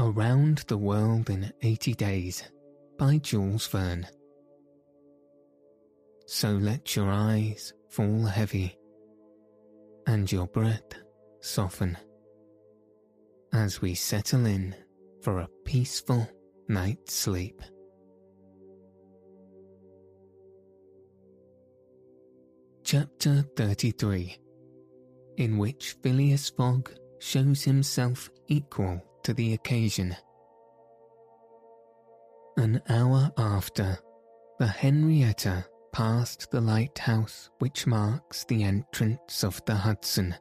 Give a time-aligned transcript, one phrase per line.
[0.00, 2.44] Around the World in 80 Days
[2.96, 4.06] by Jules Verne.
[6.26, 8.78] So let your eyes fall heavy
[10.06, 10.92] and your breath
[11.40, 11.98] soften
[13.52, 14.72] as we settle in
[15.20, 16.28] for a peaceful
[16.68, 17.60] night's sleep.
[22.84, 24.38] Chapter 33
[25.38, 30.16] In which Phileas Fogg shows himself equal to the occasion.
[32.56, 33.98] An hour after,
[34.58, 40.34] the Henrietta passed the lighthouse which marks the entrance of the Hudson,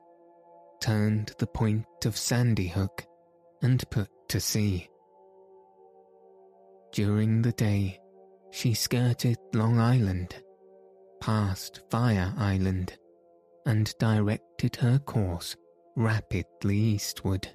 [0.80, 3.06] turned the point of Sandy Hook,
[3.62, 4.88] and put to sea.
[6.94, 8.00] During the day,
[8.52, 10.34] she skirted Long Island,
[11.20, 12.98] passed Fire Island,
[13.66, 15.58] and directed her course
[15.98, 17.50] rapidly eastward.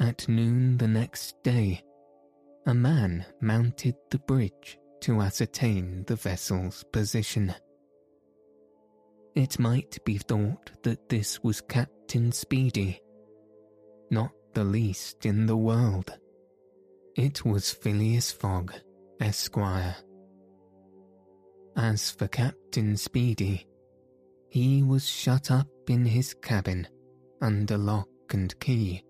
[0.00, 1.82] At noon the next day,
[2.64, 7.54] a man mounted the bridge to ascertain the vessel's position.
[9.34, 12.98] It might be thought that this was Captain Speedy,
[14.10, 16.18] not the least in the world.
[17.14, 18.72] It was Phileas Fogg,
[19.20, 19.96] Esquire.
[21.76, 23.66] As for Captain Speedy,
[24.48, 26.88] he was shut up in his cabin
[27.42, 29.04] under lock and key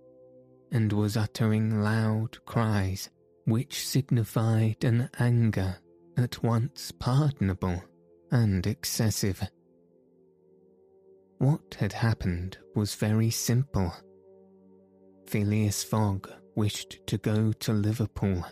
[0.73, 3.11] and was uttering loud cries
[3.45, 5.77] which signified an anger
[6.17, 7.83] at once pardonable
[8.31, 9.43] and excessive.
[11.39, 13.93] What had happened was very simple.
[15.27, 18.45] Phileas Fogg wished to go to Liverpool,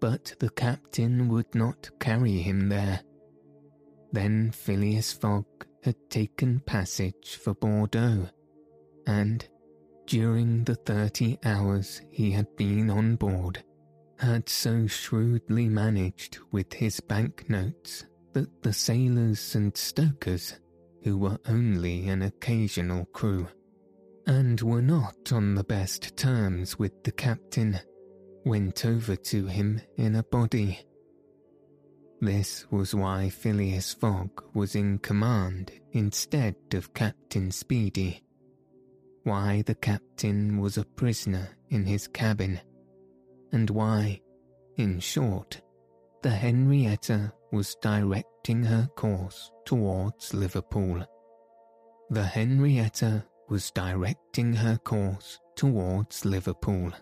[0.00, 3.00] but the captain would not carry him there.
[4.12, 5.46] Then Phileas Fogg
[5.82, 8.28] had taken passage for Bordeaux,
[9.06, 9.46] and
[10.06, 13.62] during the thirty hours he had been on board,
[14.18, 20.58] had so shrewdly managed with his banknotes that the sailors and stokers,
[21.02, 23.46] who were only an occasional crew,
[24.26, 27.78] and were not on the best terms with the captain,
[28.44, 30.80] went over to him in a body.
[32.20, 38.24] This was why Phileas Fogg was in command instead of Captain Speedy
[39.24, 42.60] why the captain was a prisoner in his cabin,
[43.52, 44.20] and why,
[44.76, 45.60] in short,
[46.22, 51.04] the Henrietta was directing her course towards Liverpool.
[52.10, 56.92] The Henrietta was directing her course towards Liverpool.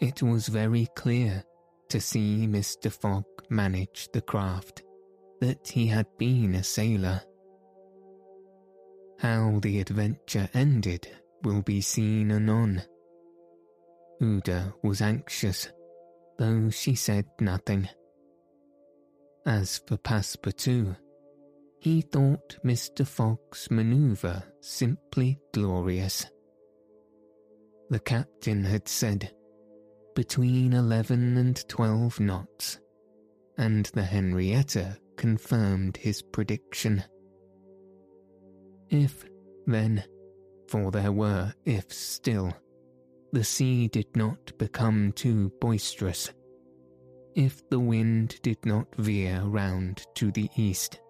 [0.00, 1.44] It was very clear
[1.90, 2.90] to see Mr.
[2.90, 4.82] Fogg manage the craft
[5.40, 7.20] that he had been a sailor
[9.22, 11.06] how the adventure ended
[11.44, 12.82] will be seen anon.
[14.20, 15.68] Aouda was anxious,
[16.38, 17.88] though she said nothing.
[19.46, 20.96] As for Passepartout,
[21.78, 23.06] he thought Mr.
[23.06, 26.26] Fogg's manoeuvre simply glorious.
[27.90, 29.32] The captain had said
[30.16, 32.80] between eleven and twelve knots,
[33.56, 37.04] and the Henrietta confirmed his prediction.
[38.92, 39.24] If,
[39.66, 40.04] then,
[40.68, 42.52] for there were ifs still,
[43.32, 46.30] the sea did not become too boisterous,
[47.34, 51.00] if the wind did not veer round to the east,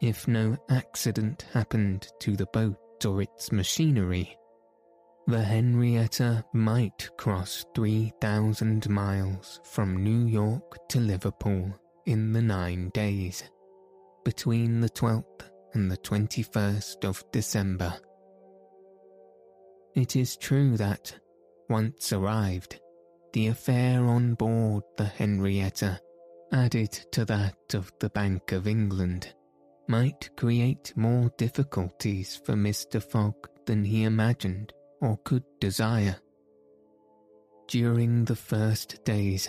[0.00, 4.38] if no accident happened to the boat or its machinery,
[5.26, 11.74] the Henrietta might cross 3,000 miles from New York to Liverpool
[12.06, 13.42] in the nine days,
[14.24, 17.94] between the 12th on the 21st of December.
[19.94, 21.14] It is true that,
[21.68, 22.80] once arrived,
[23.32, 26.00] the affair on board the Henrietta,
[26.52, 29.34] added to that of the Bank of England,
[29.88, 33.02] might create more difficulties for Mr.
[33.02, 33.34] Fogg
[33.66, 36.16] than he imagined or could desire.
[37.68, 39.48] During the first days,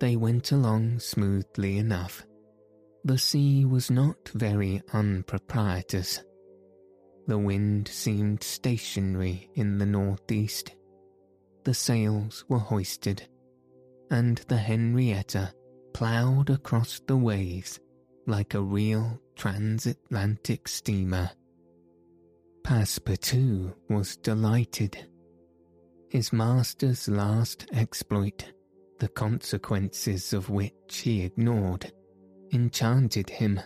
[0.00, 2.24] they went along smoothly enough.
[3.04, 6.22] The sea was not very unpropitious.
[7.26, 10.74] The wind seemed stationary in the northeast.
[11.64, 13.28] The sails were hoisted,
[14.10, 15.52] and the Henrietta
[15.92, 17.78] ploughed across the waves
[18.26, 21.30] like a real transatlantic steamer.
[22.62, 25.06] Passepartout was delighted.
[26.10, 28.52] His master's last exploit,
[28.98, 31.92] the consequences of which he ignored,
[32.52, 33.60] enchanted him.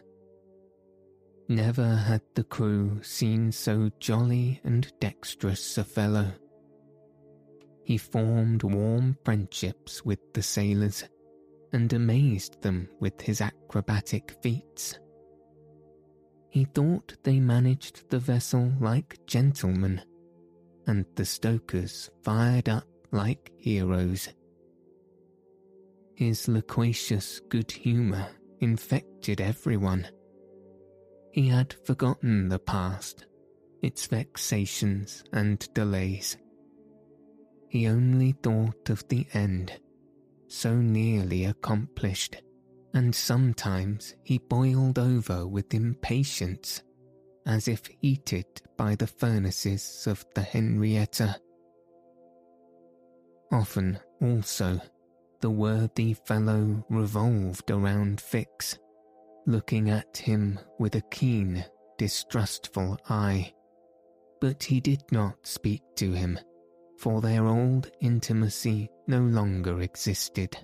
[1.48, 6.32] Never had the crew seen so jolly and dexterous a fellow.
[7.84, 11.04] He formed warm friendships with the sailors
[11.72, 14.98] and amazed them with his acrobatic feats.
[16.48, 20.02] He thought they managed the vessel like gentlemen,
[20.86, 24.28] and the stokers fired up like heroes.
[26.14, 28.28] His loquacious good humour
[28.62, 30.08] infected everyone.
[31.32, 33.26] He had forgotten the past,
[33.82, 36.36] its vexations and delays.
[37.68, 39.78] He only thought of the end,
[40.48, 42.42] so nearly accomplished
[42.94, 46.82] and sometimes he boiled over with impatience,
[47.46, 51.36] as if heated by the furnaces of the Henrietta.
[53.50, 54.80] Often, also,
[55.42, 58.78] the worthy fellow revolved around Fix,
[59.44, 61.64] looking at him with a keen,
[61.98, 63.52] distrustful eye.
[64.40, 66.38] But he did not speak to him,
[66.96, 70.56] for their old intimacy no longer existed.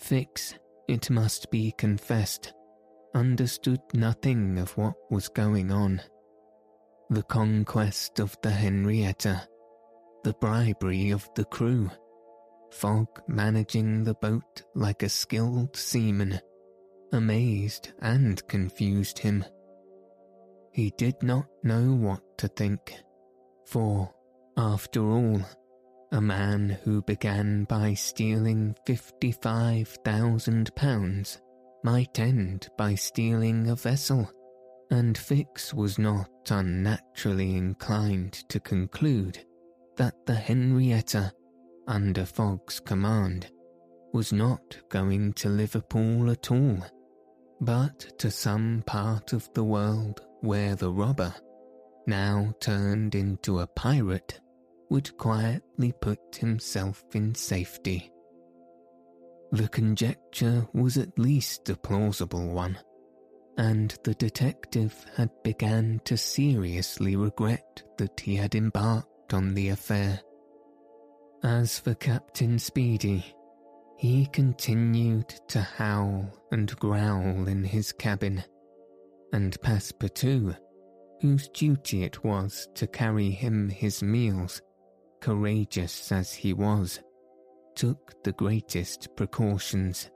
[0.00, 0.54] Fix,
[0.88, 2.52] it must be confessed,
[3.14, 6.02] understood nothing of what was going on.
[7.10, 9.46] The conquest of the Henrietta,
[10.24, 11.90] the bribery of the crew,
[12.70, 16.40] Fogg managing the boat like a skilled seaman,
[17.12, 19.44] amazed and confused him.
[20.72, 22.94] He did not know what to think,
[23.66, 24.10] for,
[24.56, 25.40] after all,
[26.12, 31.40] a man who began by stealing £55,000
[31.84, 34.30] might end by stealing a vessel,
[34.90, 39.44] and Fix was not unnaturally inclined to conclude
[39.96, 41.32] that the Henrietta,
[41.88, 43.50] under Fogg's command,
[44.12, 46.78] was not going to Liverpool at all,
[47.60, 51.34] but to some part of the world where the robber,
[52.06, 54.40] now turned into a pirate,
[54.90, 58.10] would quietly put himself in safety.
[59.52, 62.78] The conjecture was at least a plausible one,
[63.56, 70.20] and the detective had begun to seriously regret that he had embarked on the affair.
[71.44, 73.24] As for Captain Speedy,
[73.96, 78.42] he continued to howl and growl in his cabin,
[79.32, 80.56] and Passepartout,
[81.20, 84.60] whose duty it was to carry him his meals,
[85.20, 86.98] courageous as he was,
[87.76, 90.10] took the greatest precautions.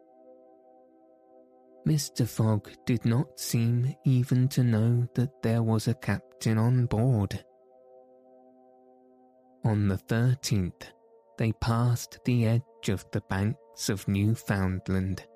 [1.87, 2.27] Mr.
[2.27, 7.45] Fogg did not seem even to know that there was a captain on board.
[9.65, 10.91] On the 13th,
[11.43, 15.27] they passed the edge of the banks of Newfoundland,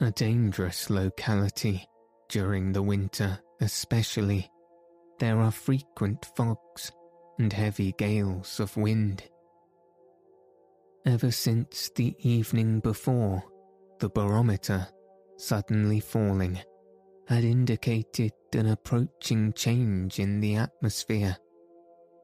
[0.00, 1.84] a dangerous locality
[2.28, 4.48] during the winter especially.
[5.18, 6.92] There are frequent fogs
[7.40, 9.24] and heavy gales of wind.
[11.04, 13.42] Ever since the evening before,
[13.98, 14.86] the barometer,
[15.36, 16.60] suddenly falling,
[17.26, 21.36] had indicated an approaching change in the atmosphere,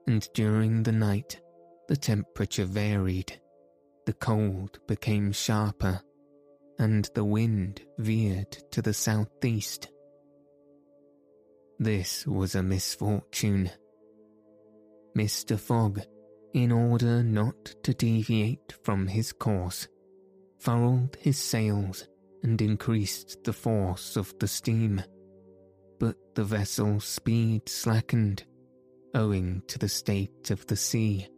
[0.06, 1.41] and during the night
[1.92, 3.38] the temperature varied,
[4.06, 6.00] the cold became sharper,
[6.78, 9.90] and the wind veered to the southeast.
[11.78, 13.70] This was a misfortune
[15.14, 15.60] Mr.
[15.60, 16.00] Fogg,
[16.54, 19.86] in order not to deviate from his course,
[20.60, 22.08] furled his sails
[22.42, 25.02] and increased the force of the steam.
[26.00, 28.44] But the vessel's speed slackened,
[29.14, 31.28] owing to the state of the sea,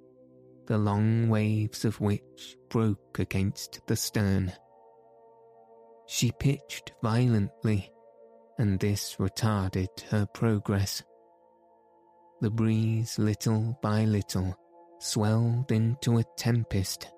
[0.67, 4.53] the long waves of which broke against the stern.
[6.07, 7.91] She pitched violently,
[8.59, 11.03] and this retarded her progress.
[12.41, 14.55] The breeze, little by little,
[14.99, 17.09] swelled into a tempest,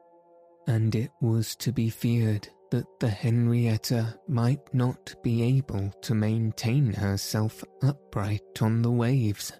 [0.66, 6.92] and it was to be feared that the Henrietta might not be able to maintain
[6.92, 9.52] herself upright on the waves.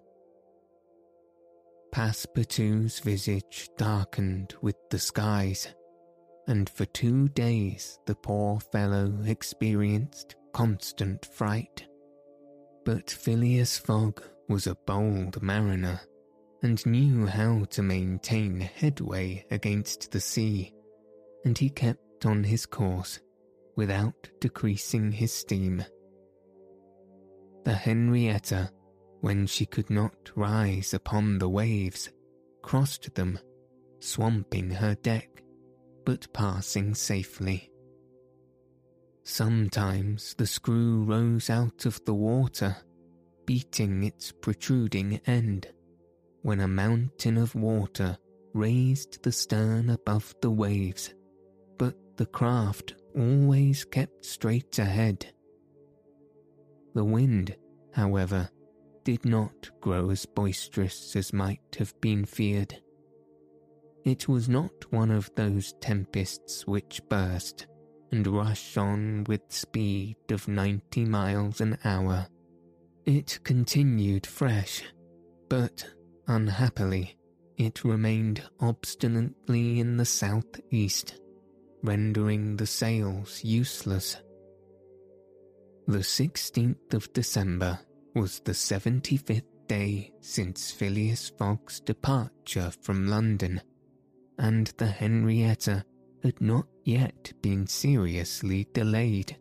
[1.93, 5.69] Passepartout's visage darkened with the skies,
[6.47, 11.87] and for two days the poor fellow experienced constant fright.
[12.85, 16.00] But Phileas Fogg was a bold mariner,
[16.62, 20.73] and knew how to maintain headway against the sea,
[21.45, 23.21] and he kept on his course
[23.76, 25.85] without decreasing his steam.
[27.64, 28.71] The Henrietta,
[29.21, 32.11] when she could not rise upon the waves,
[32.63, 33.39] crossed them,
[33.99, 35.43] swamping her deck,
[36.05, 37.71] but passing safely.
[39.25, 42.77] Sometimes the screw rose out of the water,
[43.45, 45.67] beating its protruding end,
[46.43, 48.17] when a mountain of water
[48.55, 51.13] raised the stern above the waves,
[51.77, 55.27] but the craft always kept straight ahead.
[56.95, 57.57] The wind,
[57.93, 58.49] however,
[59.07, 62.77] did not grow as boisterous as might have been feared.
[64.05, 67.69] It was not one of those tempests which burst
[68.11, 72.27] and rush on with speed of 90 miles an hour.
[73.05, 74.83] It continued fresh,
[75.49, 75.87] but
[76.27, 77.17] unhappily,
[77.57, 81.21] it remained obstinately in the southeast,
[81.85, 84.17] rendering the sails useless.
[85.87, 87.79] The 16th of December
[88.17, 93.61] was the 75th day since Phileas Fogg's departure from London,
[94.39, 95.85] and the Henrietta
[96.23, 99.37] had not yet been seriously delayed.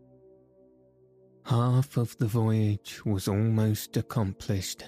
[1.46, 4.84] Half of the voyage was almost accomplished,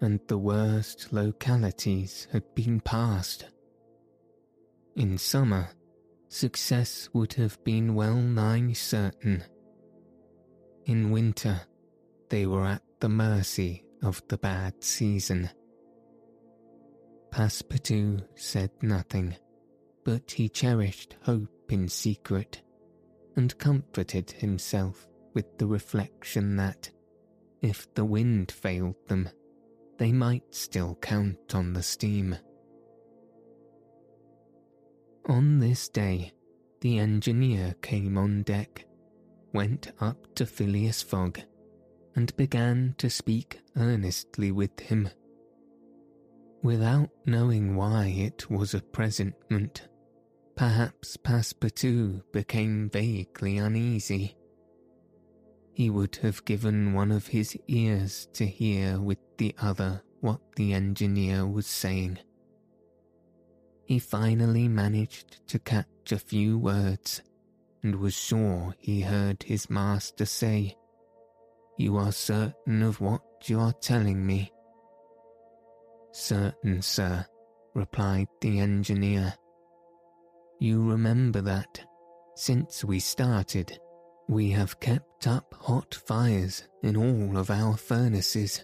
[0.00, 3.44] and the worst localities had been passed.
[4.96, 5.68] In summer,
[6.28, 9.44] success would have been well nigh certain.
[10.86, 11.60] In winter,
[12.28, 15.50] they were at the mercy of the bad season.
[17.30, 19.36] Passepartout said nothing
[20.04, 22.62] but he cherished hope in secret,
[23.36, 26.90] and comforted himself with the reflection that,
[27.62, 29.28] if the wind failed them,
[29.98, 32.36] they might still count on the steam.
[35.26, 36.32] On this day,
[36.80, 38.86] the engineer came on deck,
[39.52, 41.40] went up to Phileas Fogg,
[42.14, 45.08] and began to speak earnestly with him.
[46.62, 49.88] Without knowing why it was a presentment,
[50.60, 54.36] Perhaps Passepartout became vaguely uneasy.
[55.72, 60.74] He would have given one of his ears to hear with the other what the
[60.74, 62.18] engineer was saying.
[63.86, 67.22] He finally managed to catch a few words
[67.82, 70.76] and was sure he heard his master say,
[71.80, 74.52] You are certain of what you are telling me?
[76.12, 77.24] Certain, sir,
[77.74, 79.32] replied the engineer.
[80.58, 81.80] You remember that,
[82.34, 83.78] since we started,
[84.28, 88.62] we have kept up hot fires in all of our furnaces,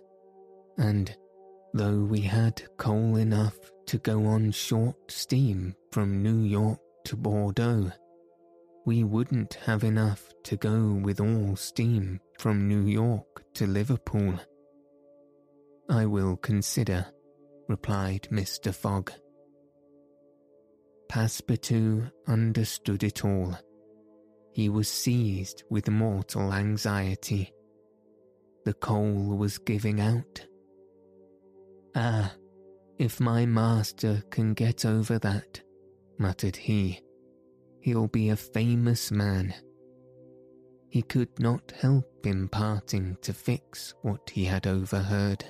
[0.77, 1.17] and
[1.73, 3.57] though we had coal enough
[3.87, 7.91] to go on short steam from New York to Bordeaux,
[8.87, 14.38] we wouldn't have enough to go with all steam from New York to Liverpool.
[15.90, 17.05] I will consider,
[17.69, 18.73] replied Mr.
[18.73, 19.11] Fogg.
[21.11, 23.59] Passepartout understood it all.
[24.52, 27.52] He was seized with mortal anxiety.
[28.64, 30.47] The coal was giving out.
[31.97, 32.33] Ah,
[32.99, 35.61] if my master can get over that,
[36.19, 37.00] muttered he,
[37.87, 39.55] he'll be a famous man.
[40.88, 45.45] He could not help imparting to Fix what he had overheard.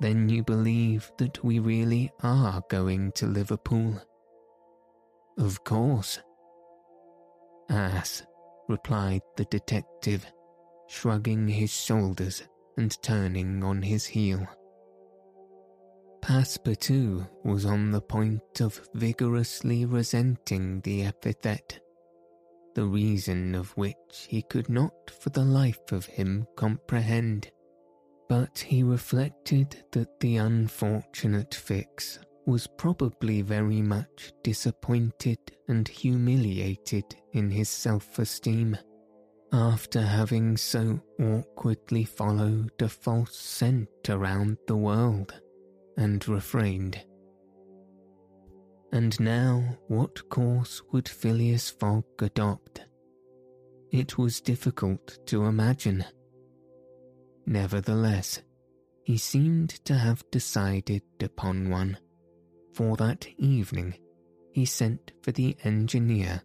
[0.00, 4.00] Then you believe that we really are going to Liverpool?
[5.36, 6.18] Of course.
[7.68, 8.22] Ass,
[8.70, 10.24] replied the detective,
[10.86, 12.42] shrugging his shoulders
[12.78, 14.48] and turning on his heel.
[16.20, 21.80] Passepartout was on the point of vigorously resenting the epithet,
[22.74, 27.50] the reason of which he could not for the life of him comprehend.
[28.28, 37.50] But he reflected that the unfortunate Fix was probably very much disappointed and humiliated in
[37.50, 38.76] his self esteem,
[39.52, 45.40] after having so awkwardly followed a false scent around the world
[45.98, 47.04] and refrained.
[48.92, 52.80] And now, what course would Phileas Fogg adopt?
[53.90, 56.04] It was difficult to imagine.
[57.46, 58.42] Nevertheless,
[59.02, 61.98] he seemed to have decided upon one,
[62.72, 63.94] for that evening
[64.52, 66.42] he sent for the engineer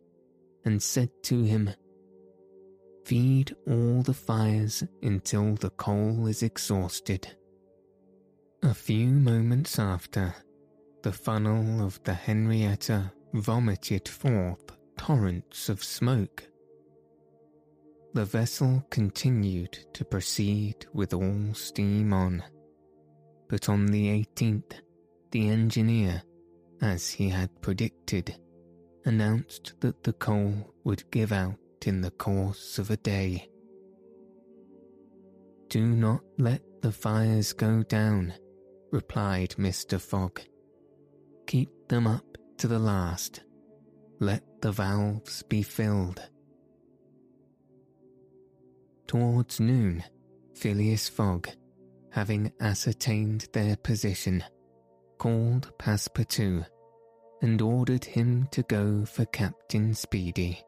[0.65, 1.69] and said to him,
[3.05, 7.35] Feed all the fires until the coal is exhausted.
[8.63, 10.33] A few moments after,
[11.01, 14.63] the funnel of the Henrietta vomited forth
[14.97, 16.45] torrents of smoke.
[18.13, 22.41] The vessel continued to proceed with all steam on,
[23.49, 24.75] but on the 18th,
[25.31, 26.23] the engineer,
[26.81, 28.33] as he had predicted,
[29.03, 33.49] announced that the coal would give out in the course of a day.
[35.67, 38.33] Do not let the fires go down,
[38.93, 39.99] replied Mr.
[39.99, 40.39] Fogg.
[41.47, 43.41] Keep them up to the last.
[44.19, 46.21] Let the valves be filled.
[49.07, 50.03] Towards noon,
[50.55, 51.49] Phileas Fogg,
[52.11, 54.43] having ascertained their position,
[55.17, 56.67] called Passepartout
[57.41, 60.63] and ordered him to go for Captain Speedy.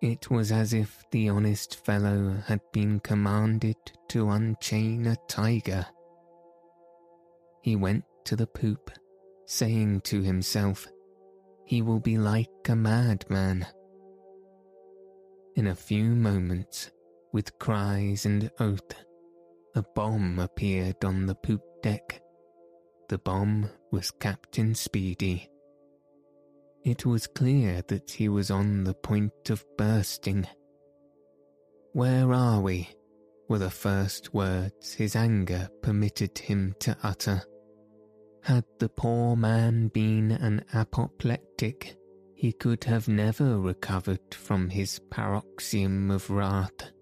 [0.00, 3.76] It was as if the honest fellow had been commanded
[4.08, 5.84] to unchain a tiger.
[7.62, 8.90] He went to the poop,
[9.46, 10.86] saying to himself,
[11.64, 13.66] He will be like a madman.
[15.56, 16.90] In a few moments,
[17.32, 18.94] with cries and oath,
[19.74, 22.22] a bomb appeared on the poop deck.
[23.08, 25.48] The bomb was Captain Speedy.
[26.82, 30.46] It was clear that he was on the point of bursting.
[31.92, 32.88] Where are we?
[33.50, 37.42] Were the first words his anger permitted him to utter.
[38.44, 41.96] Had the poor man been an apoplectic,
[42.36, 46.92] he could have never recovered from his paroxysm of wrath.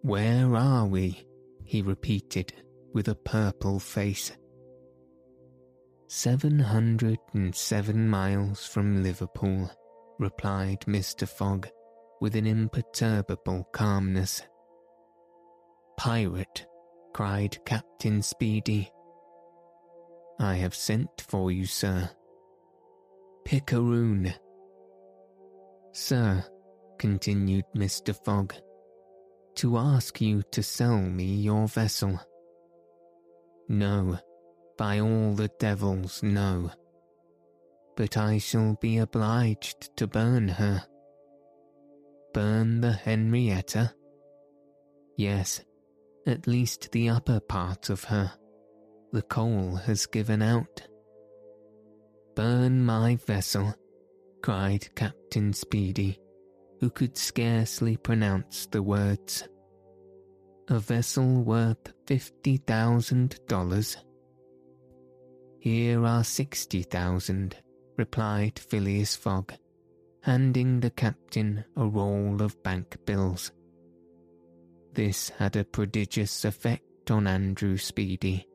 [0.00, 1.28] Where are we?
[1.62, 2.54] he repeated
[2.94, 4.32] with a purple face.
[6.08, 9.70] Seven hundred and seven miles from Liverpool,
[10.18, 11.28] replied Mr.
[11.28, 11.68] Fogg
[12.22, 14.42] with an imperturbable calmness.
[15.96, 16.66] Pirate,
[17.12, 18.90] cried Captain Speedy.
[20.38, 22.10] I have sent for you, sir.
[23.44, 24.34] Picaroon.
[25.92, 26.44] Sir,
[26.98, 28.16] continued Mr.
[28.24, 28.54] Fogg,
[29.56, 32.20] to ask you to sell me your vessel.
[33.68, 34.18] No,
[34.76, 36.70] by all the devils, no.
[37.96, 40.84] But I shall be obliged to burn her.
[42.32, 43.94] Burn the Henrietta?
[45.16, 45.60] Yes,
[46.26, 48.32] at least the upper part of her.
[49.12, 50.82] The coal has given out.
[52.34, 53.74] Burn my vessel,
[54.42, 56.18] cried Captain Speedy,
[56.80, 59.48] who could scarcely pronounce the words.
[60.68, 63.96] A vessel worth fifty thousand dollars
[65.64, 67.56] here are sixty thousand,
[67.96, 69.54] replied Phileas Fogg,
[70.20, 73.50] handing the captain a roll of bank bills.
[74.94, 78.46] This had a prodigious effect on Andrew Speedy.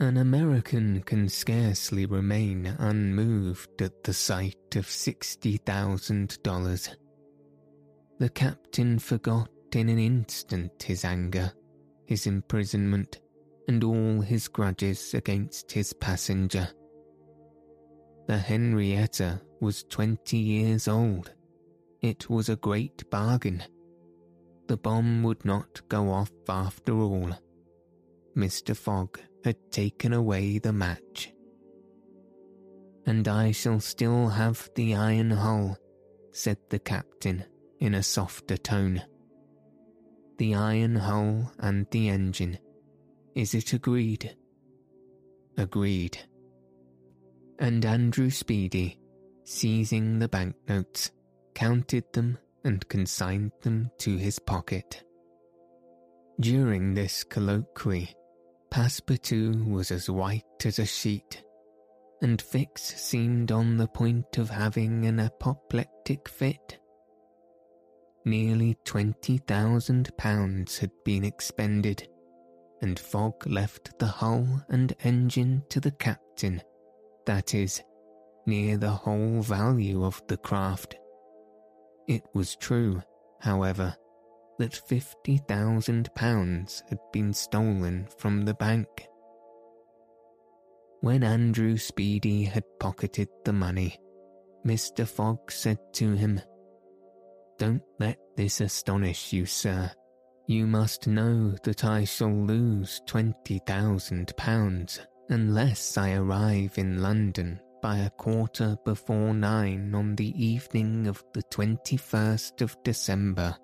[0.00, 6.90] An American can scarcely remain unmoved at the sight of sixty thousand dollars.
[8.18, 11.52] The captain forgot in an instant his anger,
[12.06, 13.20] his imprisonment,
[13.68, 16.68] and all his grudges against his passenger.
[18.26, 21.32] The Henrietta was twenty years old.
[22.02, 23.62] It was a great bargain.
[24.68, 27.32] The bomb would not go off after all.
[28.36, 28.76] Mr.
[28.76, 31.32] Fogg had taken away the match.
[33.06, 35.76] And I shall still have the iron hull,
[36.30, 37.44] said the captain
[37.80, 39.02] in a softer tone.
[40.36, 42.58] The iron hull and the engine
[43.38, 44.36] is it agreed?
[45.56, 46.18] Agreed.
[47.60, 48.98] And Andrew Speedy,
[49.44, 51.12] seizing the banknotes,
[51.54, 55.02] counted them and consigned them to his pocket.
[56.38, 58.14] During this colloquy,
[58.70, 61.42] Passepartout was as white as a sheet,
[62.22, 66.78] and Fix seemed on the point of having an apoplectic fit.
[68.24, 72.06] Nearly twenty thousand pounds had been expended
[72.82, 76.62] and Fogg left the hull and engine to the captain,
[77.26, 77.82] that is,
[78.46, 80.96] near the whole value of the craft.
[82.08, 83.02] It was true,
[83.38, 83.94] however,
[84.58, 88.88] that £50,000 had been stolen from the bank.
[91.00, 94.00] When Andrew Speedy had pocketed the money,
[94.66, 95.06] Mr.
[95.06, 96.40] Fogg said to him,
[97.58, 99.90] Don't let this astonish you, sir.
[100.46, 108.10] You must know that I shall lose £20,000 unless I arrive in London by a
[108.10, 113.56] quarter before nine on the evening of the 21st of December.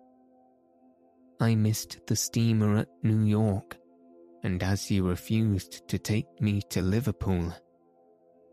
[1.41, 3.77] I missed the steamer at New York,
[4.43, 7.53] and as you refused to take me to Liverpool,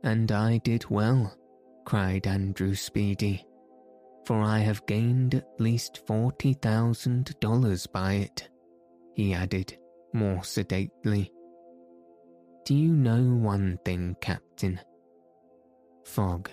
[0.03, 1.35] and I did well,
[1.85, 3.45] cried Andrew Speedy,
[4.25, 8.49] for I have gained at least forty thousand dollars by it,
[9.15, 9.77] he added
[10.13, 11.31] more sedately.
[12.65, 14.79] Do you know one thing, Captain?
[16.03, 16.49] Fogg.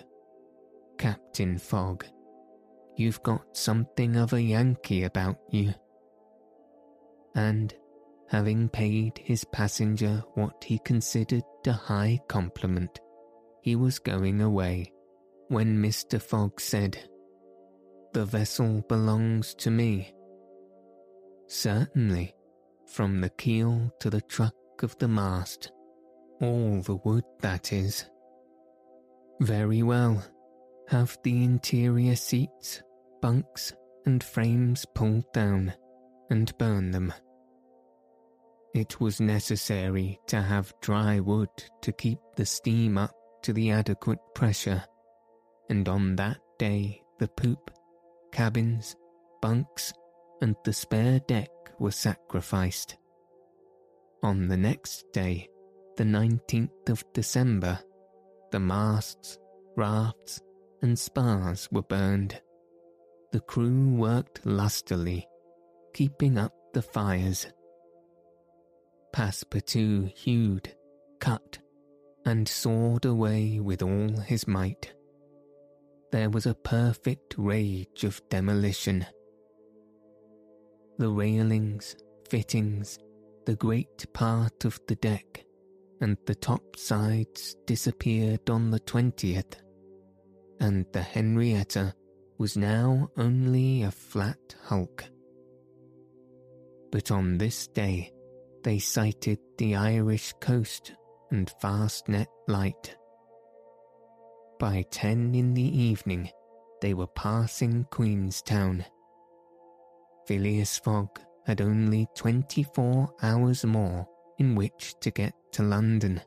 [0.97, 2.05] Captain Fogg.
[2.95, 5.73] You've got something of a Yankee about you.
[7.35, 7.73] And,
[8.27, 12.99] having paid his passenger what he considered a high compliment,
[13.61, 14.91] he was going away
[15.47, 16.21] when Mr.
[16.21, 16.97] Fogg said,
[18.13, 20.13] The vessel belongs to me.
[21.47, 22.35] Certainly,
[22.85, 25.71] from the keel to the truck of the mast,
[26.41, 28.05] all the wood that is.
[29.41, 30.23] Very well.
[30.89, 32.81] Have the interior seats,
[33.21, 33.73] bunks,
[34.05, 35.73] and frames pulled down
[36.29, 37.13] and burn them.
[38.73, 41.49] It was necessary to have dry wood
[41.81, 44.83] to keep the steam up to the adequate pressure,
[45.69, 47.71] and on that day the poop,
[48.31, 48.95] cabins,
[49.41, 49.93] bunks,
[50.41, 51.49] and the spare deck
[51.79, 52.97] were sacrificed.
[54.21, 55.47] On the next day,
[55.97, 57.79] the 19th of December,
[58.51, 59.37] the masts,
[59.75, 60.41] rafts,
[60.81, 62.41] and spars were burned.
[63.31, 65.27] The crew worked lustily,
[65.93, 67.47] keeping up the fires.
[69.13, 70.75] Passepartout hewed,
[71.19, 71.59] cut,
[72.25, 74.93] and sawed away with all his might.
[76.11, 79.05] There was a perfect rage of demolition.
[80.97, 81.95] The railings,
[82.29, 82.97] fittings,
[83.45, 85.45] the great part of the deck,
[86.01, 89.55] and the top sides disappeared on the 20th,
[90.59, 91.93] and the Henrietta
[92.37, 95.03] was now only a flat hulk.
[96.91, 98.11] But on this day
[98.63, 100.93] they sighted the Irish coast
[101.31, 102.95] and Fastnet Light.
[104.59, 106.29] By ten in the evening
[106.81, 108.85] they were passing Queenstown.
[110.25, 114.07] Phileas Fogg had only twenty-four hours more
[114.39, 116.21] in which to get to London.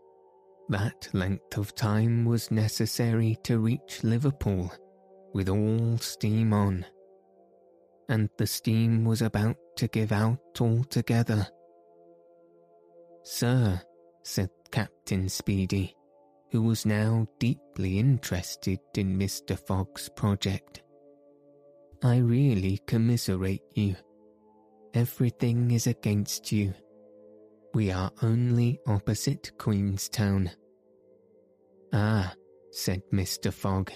[0.69, 4.73] That length of time was necessary to reach Liverpool
[5.35, 6.87] with all steam on.
[8.09, 11.47] And the steam was about to give out altogether.
[13.25, 13.81] Sir,
[14.23, 15.95] said Captain Speedy,
[16.51, 19.59] who was now deeply interested in Mr.
[19.59, 20.83] Fogg's project.
[22.03, 23.97] I really commiserate you.
[24.93, 26.75] Everything is against you
[27.75, 30.51] we are only opposite Queenstown.
[31.93, 32.35] Ah,
[32.71, 33.53] said Mr.
[33.53, 33.93] Fogg.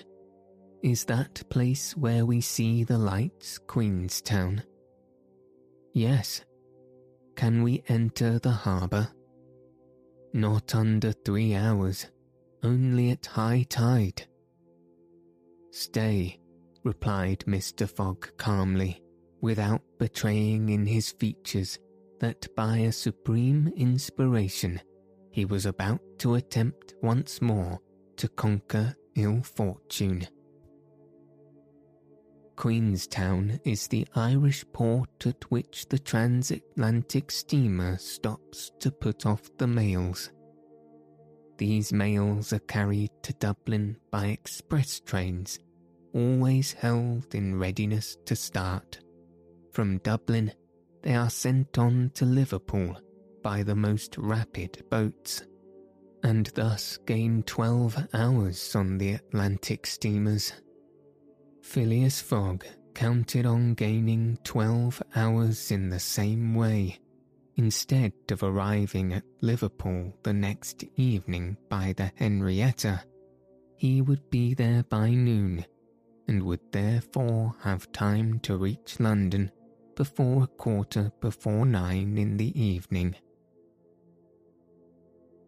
[0.83, 4.63] Is that place where we see the lights Queenstown?
[5.93, 6.43] Yes.
[7.35, 9.09] Can we enter the harbour?
[10.33, 12.07] Not under three hours,
[12.63, 14.27] only at high tide.
[15.71, 16.41] Stay,
[16.83, 17.89] replied Mr.
[17.89, 19.03] Fogg calmly,
[19.43, 21.79] without betraying in his features
[22.21, 24.81] that by a supreme inspiration
[25.31, 27.79] he was about to attempt once more
[28.17, 30.27] to conquer ill fortune.
[32.57, 39.67] Queenstown is the Irish port at which the transatlantic steamer stops to put off the
[39.67, 40.31] mails.
[41.59, 45.59] These mails are carried to Dublin by express trains,
[46.15, 49.01] always held in readiness to start.
[49.73, 50.53] From Dublin,
[51.07, 53.01] they are sent on to Liverpool
[53.41, 55.45] by the most rapid boats,
[56.25, 60.53] and thus gain 12 hours on the Atlantic steamers.
[61.63, 66.99] Phileas Fogg counted on gaining 12 hours in the same way,
[67.55, 73.01] instead of arriving at Liverpool the next evening by the Henrietta.
[73.77, 75.67] He would be there by noon,
[76.27, 79.53] and would therefore have time to reach London
[79.97, 83.17] before a quarter before nine in the evening.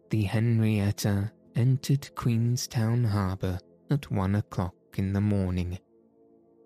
[0.09, 3.59] The Henrietta entered Queenstown Harbour
[3.91, 5.77] at one o'clock in the morning.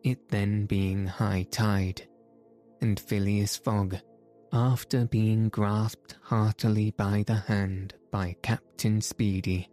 [0.03, 2.07] it then being high tide,
[2.81, 3.95] and Phileas Fogg,
[4.51, 9.69] after being grasped heartily by the hand by Captain Speedy,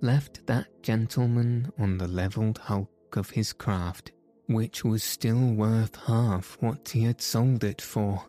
[0.00, 4.12] left that gentleman on the levelled hulk of his craft,
[4.50, 8.20] which was still worth half what he had sold it for.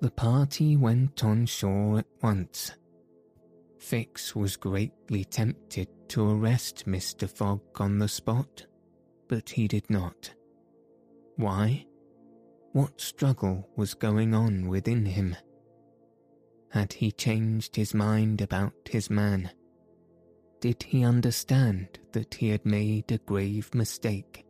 [0.00, 2.72] The party went on shore at once.
[3.80, 7.28] Fix was greatly tempted to arrest Mr.
[7.28, 8.64] Fogg on the spot,
[9.26, 10.32] but he did not.
[11.34, 11.84] Why?
[12.72, 15.34] What struggle was going on within him?
[16.70, 19.50] Had he changed his mind about his man?
[20.60, 24.44] Did he understand that he had made a grave mistake?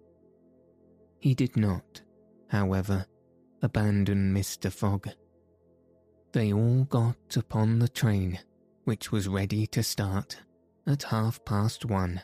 [1.18, 2.02] He did not,
[2.48, 3.06] however,
[3.62, 4.72] abandon Mr.
[4.72, 5.08] Fogg.
[6.32, 8.38] They all got upon the train,
[8.84, 10.38] which was ready to start
[10.86, 12.20] at half past one,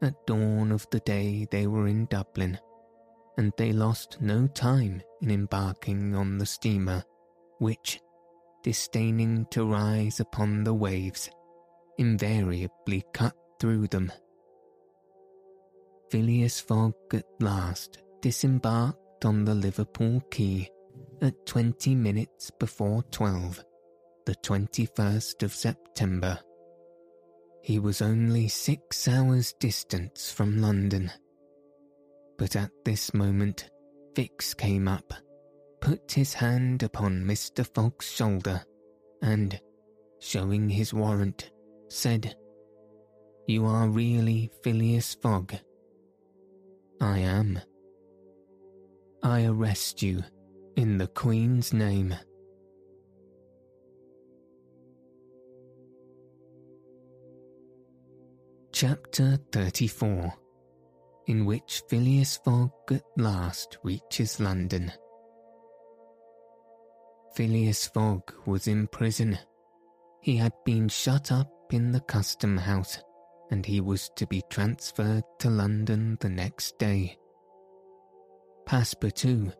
[0.00, 2.58] at dawn of the day they were in Dublin,
[3.36, 7.04] and they lost no time in embarking on the steamer,
[7.58, 8.00] which,
[8.62, 11.28] disdaining to rise upon the waves,
[11.98, 14.12] invariably cut through them.
[16.10, 20.70] Phileas Fogg at last disembarked on the Liverpool quay
[21.20, 23.64] at twenty minutes before twelve,
[24.26, 26.38] the 21st of September.
[27.62, 31.10] He was only six hours' distance from London.
[32.36, 33.70] But at this moment,
[34.16, 35.14] Fix came up,
[35.80, 37.64] put his hand upon Mr.
[37.74, 38.64] Fogg's shoulder,
[39.22, 39.60] and,
[40.18, 41.52] showing his warrant,
[41.92, 42.34] said,
[43.46, 45.54] You are really Phileas Fogg?
[47.00, 47.60] I am.
[49.22, 50.24] I arrest you
[50.76, 52.14] in the Queen's name.
[58.72, 60.32] Chapter 34
[61.26, 64.90] In which Phileas Fogg at last reaches London.
[67.36, 69.38] Phileas Fogg was in prison.
[70.22, 72.98] He had been shut up in the custom house,
[73.50, 77.16] and he was to be transferred to London the next day.
[78.66, 79.52] Passepartout,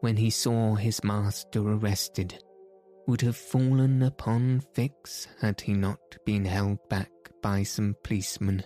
[0.00, 2.42] when he saw his master arrested,
[3.06, 7.10] would have fallen upon Fix had he not been held back
[7.42, 8.62] by some policemen.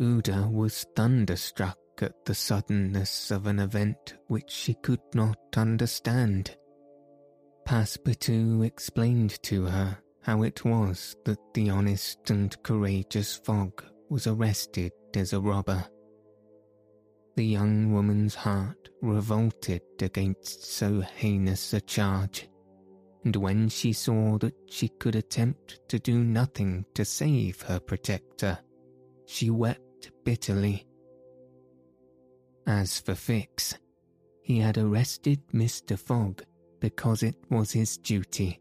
[0.00, 6.56] Aouda was thunderstruck at the suddenness of an event which she could not understand.
[7.66, 14.92] Passepartout explained to her how it was that the honest and courageous Fogg was arrested
[15.14, 15.84] as a robber.
[17.36, 22.48] The young woman's heart revolted against so heinous a charge
[23.24, 28.58] and when she saw that she could attempt to do nothing to save her protector,
[29.26, 30.86] she wept bitterly.
[32.66, 33.78] As for Fix,
[34.42, 35.98] he had arrested Mr.
[35.98, 36.42] Fogg
[36.80, 38.60] because it was his duty,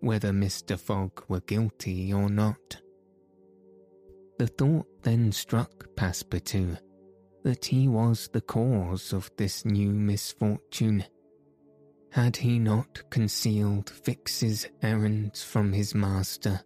[0.00, 0.78] whether Mr.
[0.78, 2.76] Fogg were guilty or not.
[4.38, 6.78] The thought then struck Passepartout
[7.42, 11.04] that he was the cause of this new misfortune
[12.16, 16.62] had he not concealed Fix's errands from his master?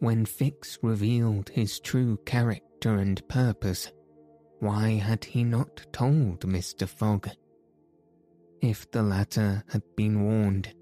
[0.00, 3.90] When Fix revealed his true character and purpose,
[4.60, 6.86] why had he not told Mr.
[6.86, 7.30] Fogg?
[8.60, 10.74] If the latter had been warned,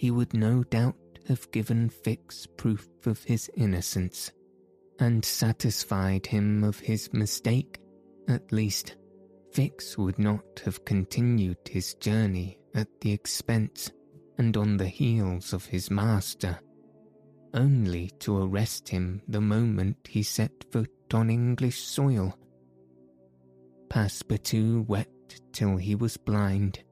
[0.00, 0.96] he would no doubt
[1.28, 4.32] have given Fix proof of his innocence,
[4.98, 7.78] and satisfied him of his mistake,
[8.26, 8.96] at least.
[9.52, 13.90] Fix would not have continued his journey at the expense
[14.38, 16.58] and on the heels of his master,
[17.52, 22.34] only to arrest him the moment he set foot on English soil.
[23.90, 26.84] Passepartout wept till he was blind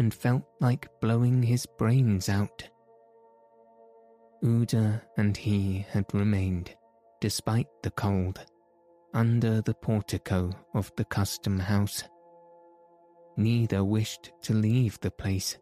[0.00, 2.68] and felt like blowing his brains out.
[4.42, 6.74] Aouda and he had remained,
[7.20, 8.40] despite the cold,
[9.14, 12.02] under the portico of the custom house
[13.36, 15.56] Neither wished to leave the place.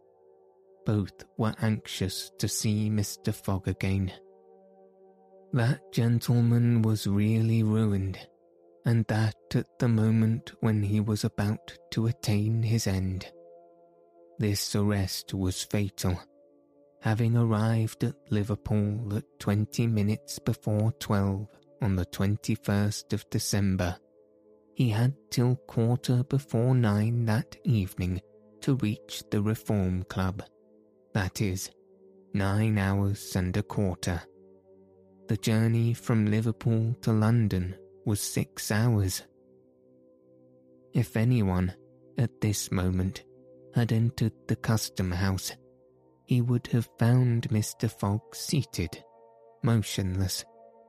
[0.86, 3.32] Both were anxious to see Mr.
[3.32, 4.12] Fogg again.
[5.52, 8.18] That gentleman was really ruined,
[8.84, 13.30] and that at the moment when he was about to attain his end.
[14.38, 16.20] This arrest was fatal.
[17.00, 21.48] Having arrived at Liverpool at twenty minutes before twelve
[21.82, 23.96] on the 21st of December,
[24.74, 28.20] he had till quarter before nine that evening
[28.60, 30.42] to reach the Reform Club.
[31.14, 31.70] That is,
[32.32, 34.22] nine hours and a quarter.
[35.26, 39.22] The journey from Liverpool to London was six hours.
[40.94, 41.74] If anyone,
[42.16, 43.24] at this moment,
[43.74, 45.52] had entered the custom house,
[46.24, 47.90] he would have found Mr.
[47.90, 49.02] Fogg seated,
[49.62, 50.44] motionless,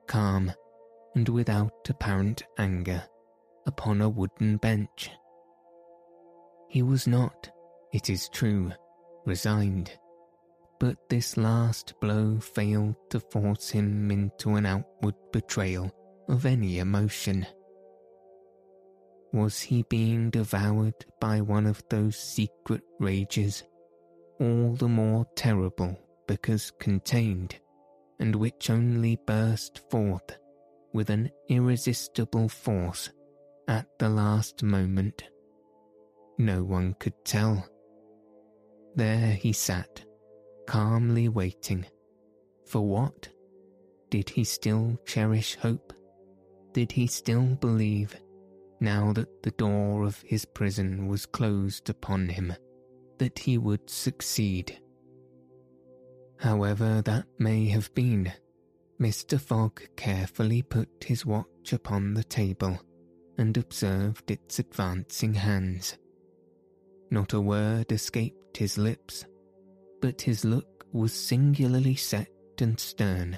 [0.07, 0.51] calm,
[1.15, 3.03] and without apparent anger,
[3.65, 5.09] upon a wooden bench.
[6.67, 7.49] He was not,
[7.93, 8.71] it is true,
[9.25, 9.91] resigned,
[10.79, 15.91] but this last blow failed to force him into an outward betrayal
[16.27, 17.45] of any emotion.
[19.31, 23.63] Was he being devoured by one of those secret rages,
[24.39, 27.55] all the more terrible because contained,
[28.19, 30.37] and which only burst forth
[30.93, 33.11] with an irresistible force
[33.67, 35.23] at the last moment?
[36.39, 37.67] No one could tell.
[38.95, 40.03] There he sat,
[40.65, 41.85] calmly waiting.
[42.65, 43.29] For what?
[44.09, 45.93] Did he still cherish hope?
[46.73, 48.15] Did he still believe
[48.79, 52.53] now that the door of his prison was closed upon him,
[53.17, 54.79] that he would succeed.
[56.37, 58.31] However that may have been,
[58.99, 59.39] Mr.
[59.39, 62.79] Fogg carefully put his watch upon the table
[63.37, 65.97] and observed its advancing hands.
[67.09, 69.25] Not a word escaped his lips,
[70.01, 73.37] but his look was singularly set and stern.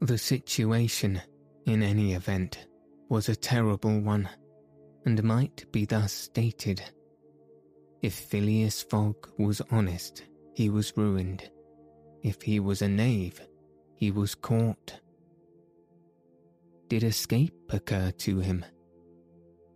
[0.00, 1.20] The situation,
[1.66, 2.66] in any event,
[3.08, 4.28] was a terrible one,
[5.04, 6.82] and might be thus stated.
[8.02, 11.50] If Phileas Fogg was honest, he was ruined.
[12.22, 13.40] If he was a knave,
[13.94, 15.00] he was caught.
[16.88, 18.64] Did escape occur to him?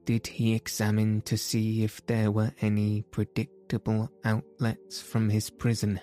[0.04, 6.00] Did he examine to see if there were any predictable outlets from his prison?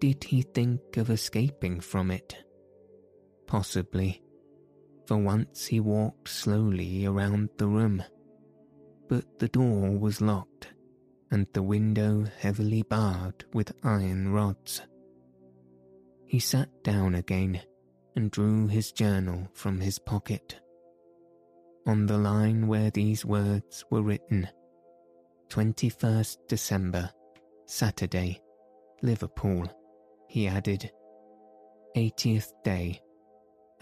[0.00, 2.36] Did he think of escaping from it?
[3.46, 4.22] Possibly
[5.08, 8.04] for once he walked slowly around the room.
[9.08, 10.68] But the door was locked,
[11.30, 14.82] and the window heavily barred with iron rods.
[16.26, 17.62] He sat down again
[18.16, 20.60] and drew his journal from his pocket.
[21.86, 24.46] On the line where these words were written,
[25.48, 27.10] 21st December,
[27.64, 28.42] Saturday,
[29.00, 29.72] Liverpool,
[30.28, 30.90] he added,
[31.96, 33.00] 80th day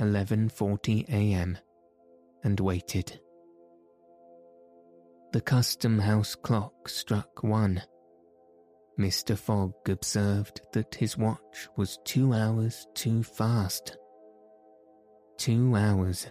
[0.00, 1.58] 11:40 a.m.
[2.44, 3.18] and waited.
[5.32, 7.82] The custom house clock struck one.
[8.98, 9.36] Mr.
[9.36, 13.96] Fogg observed that his watch was two hours too fast.
[15.38, 16.26] Two hours.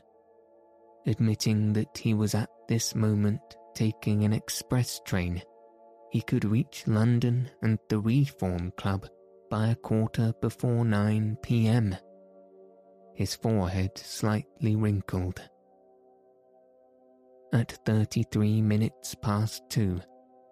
[1.07, 3.41] Admitting that he was at this moment
[3.75, 5.41] taking an express train,
[6.11, 9.07] he could reach London and the Reform Club
[9.49, 11.95] by a quarter before 9 p.m
[13.15, 15.41] his forehead slightly wrinkled.
[17.53, 20.01] At 33 minutes past two,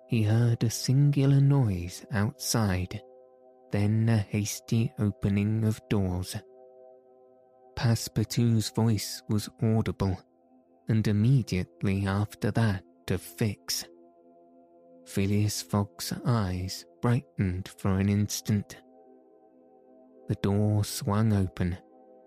[0.08, 3.02] he heard a singular noise outside,
[3.72, 6.36] then a hasty opening of doors.
[7.76, 10.18] Passepartout's voice was audible,
[10.88, 13.86] and immediately after that of Fix.
[15.06, 18.78] Phileas Fogg's eyes brightened for an instant.
[20.30, 21.78] The door swung open,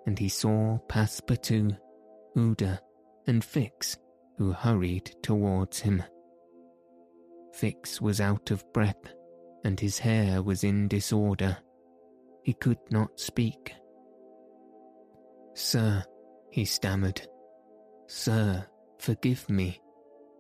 [0.07, 1.77] and he saw Passepartout,
[2.37, 2.79] Aouda,
[3.27, 3.99] and Fix,
[4.39, 6.03] who hurried towards him.
[7.53, 9.15] Fix was out of breath,
[9.65, 11.59] and his hair was in disorder.
[12.43, 13.75] He could not speak.
[15.55, 16.05] Sir,
[16.51, 17.27] he stammered,
[18.07, 18.65] Sir,
[18.99, 19.81] forgive me.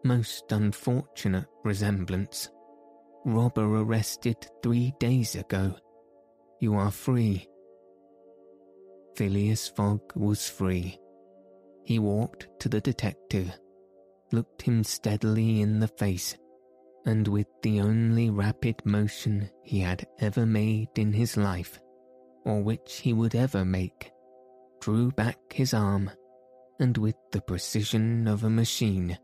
[0.05, 2.51] Most unfortunate resemblance.
[3.25, 5.75] Robber arrested three days ago.
[6.61, 7.49] You are free.
[9.17, 10.99] Phileas Fogg was free.
[11.85, 13.59] He walked to the detective,
[14.33, 16.37] looked him steadily in the face,
[17.07, 21.81] and with the only rapid motion he had ever made in his life,
[22.45, 24.11] or which he would ever make,
[24.81, 26.11] drew back his arm,
[26.79, 29.19] and with the precision of a machine,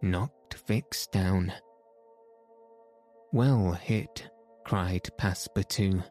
[0.00, 1.52] knocked Fix down.
[3.32, 4.30] Well hit,
[4.64, 6.04] cried Passepartout.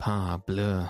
[0.00, 0.88] Parbleu,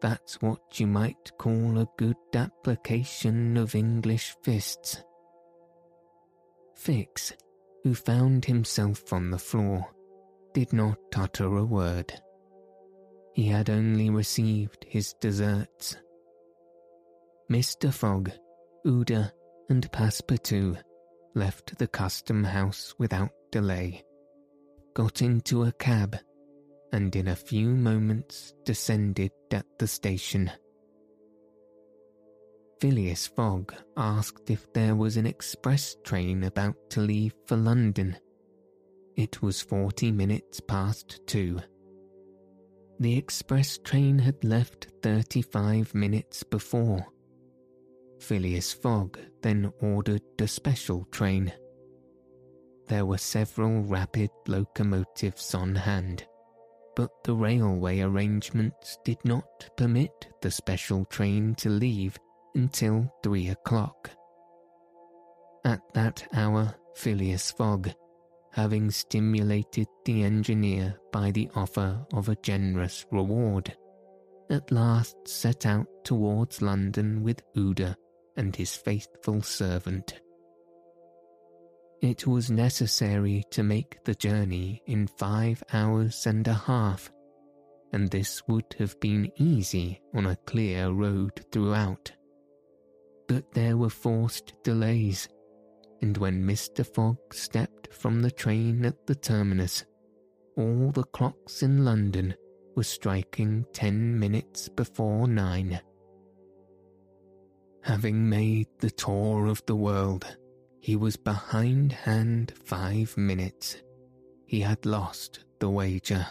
[0.00, 5.02] that's what you might call a good application of English fists.
[6.74, 7.32] Fix,
[7.82, 9.86] who found himself on the floor,
[10.52, 12.12] did not utter a word.
[13.34, 15.96] He had only received his deserts.
[17.50, 17.92] Mr.
[17.92, 18.30] Fogg,
[18.86, 19.30] Aouda,
[19.68, 20.82] and Passepartout
[21.34, 24.02] left the custom house without delay,
[24.94, 26.16] got into a cab,
[26.92, 30.50] and in a few moments descended at the station.
[32.80, 38.16] Phileas Fogg asked if there was an express train about to leave for London.
[39.16, 41.58] It was forty minutes past two.
[43.00, 47.06] The express train had left thirty five minutes before.
[48.20, 51.52] Phileas Fogg then ordered a special train.
[52.88, 56.26] There were several rapid locomotives on hand,
[56.96, 62.18] but the railway arrangements did not permit the special train to leave
[62.54, 64.10] until three o'clock.
[65.64, 67.90] At that hour, Phileas Fogg,
[68.52, 73.76] having stimulated the engineer by the offer of a generous reward,
[74.48, 77.94] at last set out towards London with Aouda
[78.36, 80.14] and his faithful servant.
[82.02, 87.10] It was necessary to make the journey in five hours and a half,
[87.92, 92.12] and this would have been easy on a clear road throughout.
[93.28, 95.28] But there were forced delays,
[96.02, 96.86] and when Mr.
[96.86, 99.84] Fogg stepped from the train at the terminus,
[100.56, 102.34] all the clocks in London
[102.76, 105.80] were striking ten minutes before nine.
[107.82, 110.36] Having made the tour of the world,
[110.80, 113.76] he was behindhand five minutes.
[114.46, 116.26] He had lost the wager.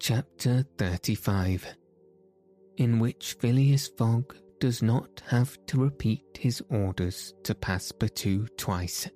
[0.00, 1.76] Chapter 35
[2.76, 9.08] In which Phileas Fogg does not have to repeat his orders to Passepartout twice.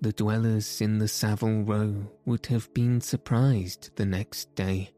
[0.00, 4.93] The dwellers in the Savile Row would have been surprised the next day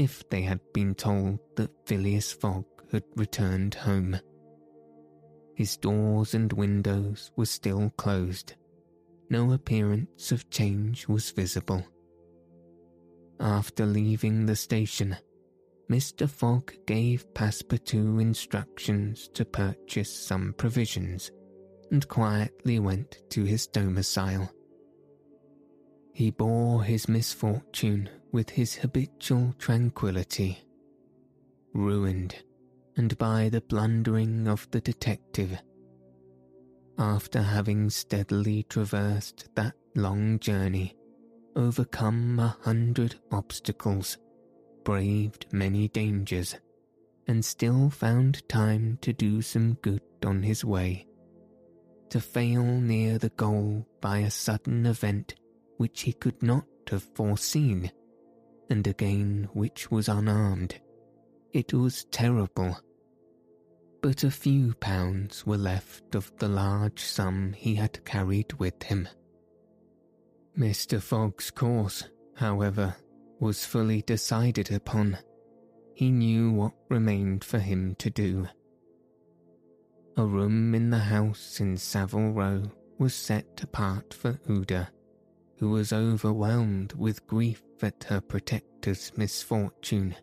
[0.00, 4.18] if they had been told that Phileas Fogg had returned home.
[5.54, 8.54] His doors and windows were still closed.
[9.28, 11.84] No appearance of change was visible.
[13.40, 15.18] After leaving the station,
[15.90, 16.26] Mr.
[16.26, 21.30] Fogg gave Passepartout instructions to purchase some provisions
[21.90, 24.50] and quietly went to his domicile.
[26.12, 30.58] He bore his misfortune with his habitual tranquillity.
[31.72, 32.36] Ruined,
[32.96, 35.60] and by the blundering of the detective.
[36.98, 40.96] After having steadily traversed that long journey,
[41.56, 44.18] overcome a hundred obstacles,
[44.84, 46.56] braved many dangers,
[47.26, 51.06] and still found time to do some good on his way.
[52.10, 55.34] To fail near the goal by a sudden event
[55.80, 57.90] which he could not have foreseen,
[58.68, 60.78] and again which was unarmed.
[61.54, 62.78] It was terrible.
[64.02, 69.08] But a few pounds were left of the large sum he had carried with him.
[70.54, 71.00] Mr.
[71.00, 72.04] Fogg's course,
[72.36, 72.94] however,
[73.38, 75.16] was fully decided upon.
[75.94, 78.46] He knew what remained for him to do.
[80.18, 82.64] A room in the house in Savile Row
[82.98, 84.88] was set apart for Aouda,
[85.60, 90.16] who was overwhelmed with grief at her protector's misfortune.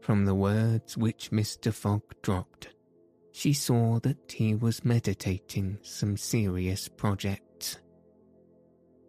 [0.00, 1.72] From the words which Mr.
[1.72, 2.68] Fogg dropped,
[3.32, 7.78] she saw that he was meditating some serious projects.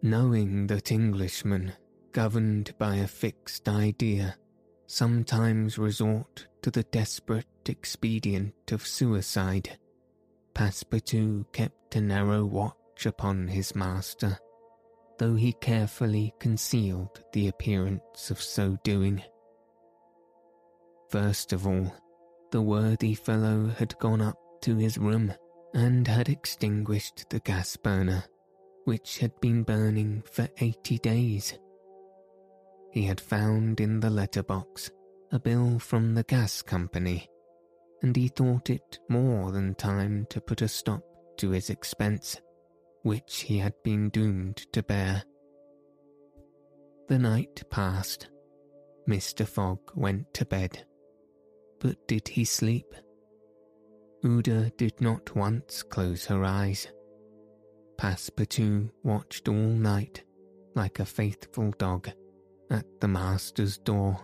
[0.02, 1.72] Knowing that Englishmen,
[2.10, 4.34] governed by a fixed idea,
[4.88, 9.78] sometimes resort to the desperate expedient of suicide,
[10.52, 14.36] Passepartout kept a narrow watch upon his master,
[15.18, 19.22] though he carefully concealed the appearance of so doing.
[21.08, 21.94] First of all,
[22.50, 25.32] the worthy fellow had gone up to his room
[25.74, 28.24] and had extinguished the gas burner
[28.86, 31.58] which had been burning for eighty days.
[32.92, 34.90] He had found in the letterbox
[35.32, 37.28] a bill from the gas company,
[38.02, 41.02] and he thought it more than time to put a stop
[41.38, 42.40] to his expense,
[43.06, 45.22] which he had been doomed to bear.
[47.06, 48.26] The night passed.
[49.08, 49.46] Mr.
[49.46, 50.84] Fogg went to bed.
[51.78, 52.92] But did he sleep?
[54.24, 56.88] Aouda did not once close her eyes.
[57.96, 60.24] Passepartout watched all night,
[60.74, 62.10] like a faithful dog,
[62.72, 64.18] at the master's door.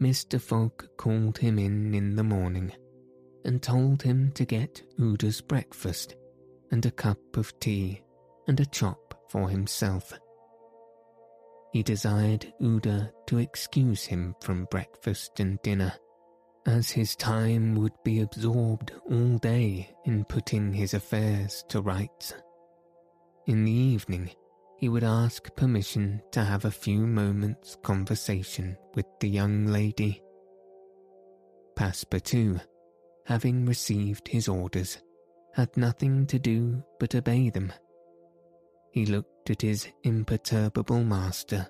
[0.00, 0.40] Mr.
[0.40, 2.72] Fogg called him in in the morning
[3.44, 6.14] and told him to get Aouda's breakfast
[6.70, 8.02] and a cup of tea
[8.46, 10.12] and a chop for himself.
[11.72, 15.92] He desired Aouda to excuse him from breakfast and dinner
[16.66, 22.34] as his time would be absorbed all day in putting his affairs to rights.
[23.46, 24.30] In the evening,
[24.76, 30.22] he would ask permission to have a few moments' conversation with the young lady.
[31.74, 32.60] Passepartout,
[33.24, 34.98] having received his orders,
[35.58, 37.72] had nothing to do but obey them.
[38.92, 41.66] He looked at his imperturbable master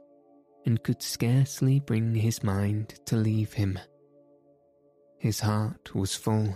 [0.66, 3.78] and could scarcely bring his mind to leave him.
[5.18, 6.55] His heart was full,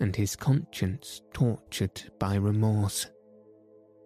[0.00, 3.06] and his conscience tortured by remorse,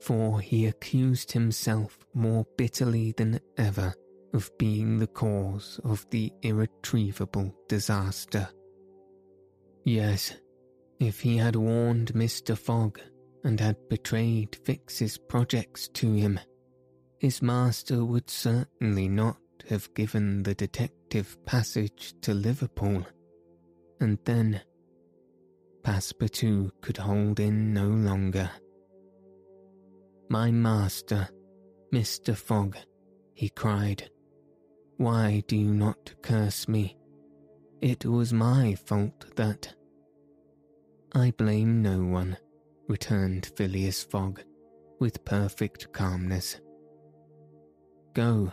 [0.02, 3.94] for he accused himself more bitterly than ever
[4.34, 8.46] of being the cause of the irretrievable disaster.
[9.84, 10.34] Yes,
[11.02, 12.56] if he had warned Mr.
[12.56, 13.00] Fogg
[13.44, 16.38] and had betrayed Fix's projects to him,
[17.18, 19.36] his master would certainly not
[19.68, 23.04] have given the detective passage to Liverpool.
[24.00, 24.60] And then,
[25.82, 28.50] Passepartout could hold in no longer.
[30.28, 31.28] My master,
[31.92, 32.36] Mr.
[32.36, 32.76] Fogg,
[33.34, 34.08] he cried,
[34.98, 36.96] why do you not curse me?
[37.80, 39.74] It was my fault that.
[41.14, 42.38] I blame no one,
[42.88, 44.40] returned Phileas Fogg
[44.98, 46.58] with perfect calmness.
[48.14, 48.52] Go.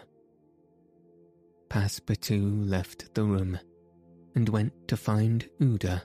[1.70, 3.60] Passepartout left the room
[4.36, 6.02] and went to find Aouda,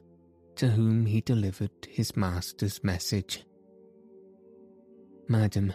[0.57, 3.45] to whom he delivered his master's message.
[5.29, 5.73] Madam,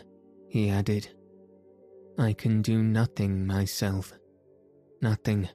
[0.47, 1.09] he added,
[2.17, 4.13] I can do nothing myself.
[5.01, 5.49] Nothing.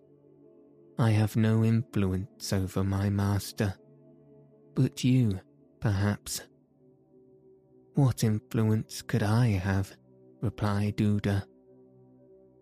[0.99, 3.75] I have no influence over my master.
[4.75, 5.41] But you,
[5.81, 6.43] perhaps.
[7.95, 9.97] What influence could I have?
[10.41, 11.45] replied Aouda.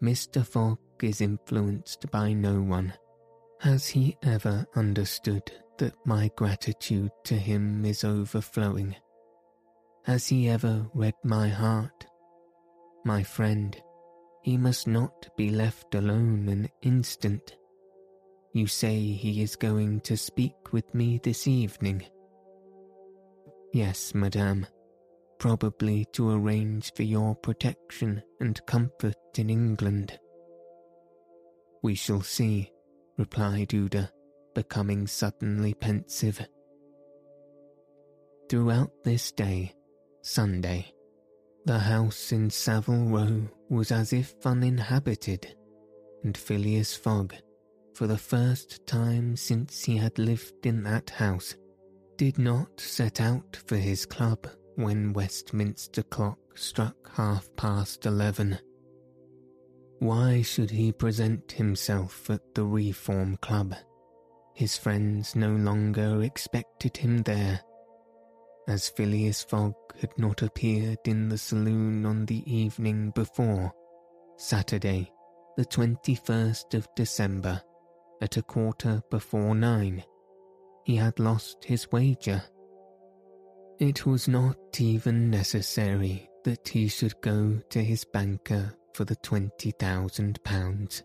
[0.03, 0.47] Mr.
[0.47, 2.93] Fogg is influenced by no one.
[3.61, 5.43] Has he ever understood
[5.79, 8.95] that my gratitude to him is overflowing?
[10.05, 12.07] Has he ever read my heart?
[13.05, 13.81] My friend,
[14.43, 17.57] he must not be left alone an instant.
[18.55, 22.05] You say he is going to speak with me this evening.
[23.73, 24.67] Yes, madame,
[25.39, 30.19] probably to arrange for your protection and comfort in England.
[31.83, 32.71] We shall see,
[33.17, 34.11] replied Aouda,
[34.55, 36.47] becoming suddenly pensive.
[38.51, 39.73] Throughout this day,
[40.21, 40.93] Sunday,
[41.65, 45.57] the house in Savile Row was as if uninhabited,
[46.23, 47.35] and Phileas Fogg
[47.95, 51.57] for the first time since he had lived in that house,
[52.17, 58.59] did not set out for his club when Westminster clock struck half past eleven.
[59.99, 63.75] Why should he present himself at the Reform Club?
[64.55, 67.61] His friends no longer expected him there.
[68.69, 73.73] As Phileas Fogg had not appeared in the saloon on the evening before,
[74.37, 75.11] Saturday,
[75.57, 77.63] the 21st of December,
[78.23, 80.03] at a quarter before nine.
[80.85, 82.43] He had lost his wager.
[83.81, 91.03] It was not even necessary that he should go to his banker for the £20,000,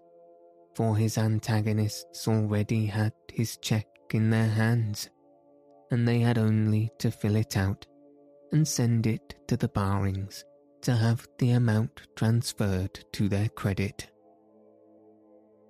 [0.76, 5.10] for his antagonists already had his cheque in their hands,
[5.90, 7.86] and they had only to fill it out
[8.52, 10.46] and send it to the Barings
[10.82, 14.08] to have the amount transferred to their credit.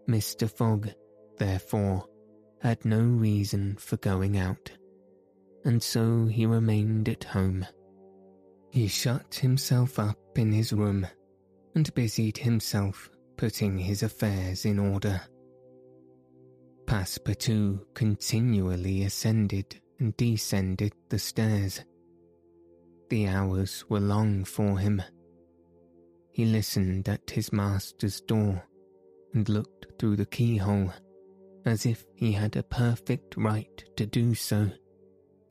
[0.10, 0.50] Mr.
[0.50, 0.90] Fogg
[1.38, 2.06] therefore,
[2.62, 4.72] had no reason for going out,
[5.64, 7.66] and so he remained at home.
[8.72, 11.08] He shut himself up in his room
[11.76, 15.22] and busied himself putting his affairs in order.
[16.86, 21.84] Passepartout continually ascended and descended the stairs.
[23.10, 25.02] The hours were long for him.
[26.32, 28.64] He listened at his master's door
[29.34, 30.92] and looked through the keyhole
[31.68, 34.72] as if he had a perfect right to do so,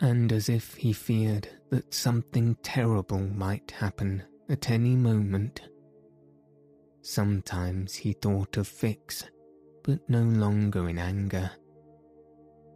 [0.01, 5.61] and as if he feared that something terrible might happen at any moment.
[7.03, 9.25] Sometimes he thought of Fix,
[9.85, 11.51] but no longer in anger.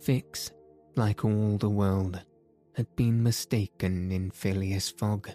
[0.02, 0.50] Fix,
[0.94, 2.22] like all the world,
[2.74, 5.30] had been mistaken in Phileas Fogg,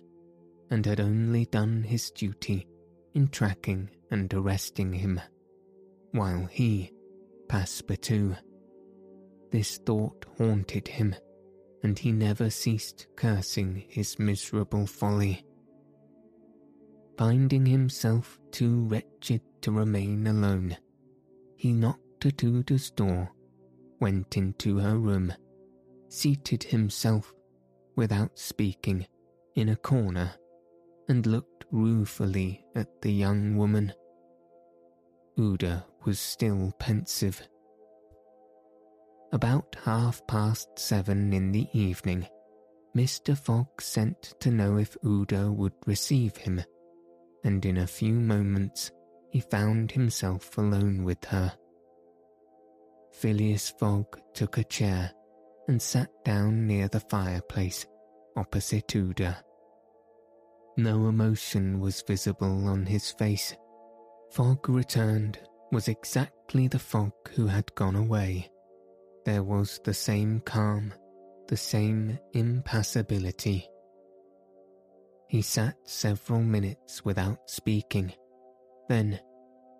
[0.69, 2.67] and had only done his duty
[3.15, 5.19] in tracking and arresting him,
[6.11, 6.91] while he,
[7.47, 8.37] Passepartout.
[9.51, 11.15] This thought haunted him,
[11.83, 15.45] and he never ceased cursing his miserable folly.
[17.17, 20.75] Finding himself too wretched to remain alone,
[21.55, 23.31] he knocked at Aouda's door,
[24.01, 25.33] went into her room,
[26.09, 27.33] seated himself,
[27.95, 29.05] without speaking,
[29.55, 30.31] in a corner,
[31.07, 33.93] and looked ruefully at the young woman.
[35.37, 37.47] Aouda was still pensive.
[39.33, 42.25] About half past seven in the evening,
[42.95, 43.37] Mr.
[43.37, 46.63] Fogg sent to know if Aouda would receive him,
[47.43, 48.91] and in a few moments
[49.29, 51.51] he found himself alone with her.
[53.11, 55.11] Phileas Fogg took a chair
[55.67, 57.85] and sat down near the fireplace
[58.37, 59.37] opposite Aouda.
[60.77, 63.55] No emotion was visible on his face.
[64.35, 65.39] Fogg returned
[65.71, 68.51] was exactly the Fogg who had gone away.
[69.23, 70.93] There was the same calm,
[71.47, 73.65] the same impassibility.
[75.29, 78.11] He sat several minutes without speaking,
[78.89, 79.21] then,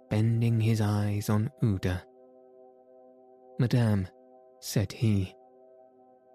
[0.09, 2.01] bending his eyes on Aouda,
[3.59, 4.07] Madame,
[4.61, 5.35] said he,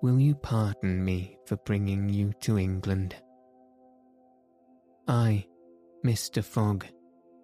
[0.02, 3.16] will you pardon me for bringing you to England?
[5.08, 5.46] I,
[6.04, 6.44] Mr.
[6.44, 6.84] Fogg,